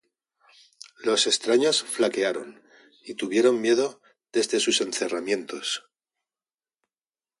[1.03, 2.63] Los extraños flaquearon,
[3.03, 4.01] Y tuvieron miedo
[4.33, 5.85] desde sus encerramientos.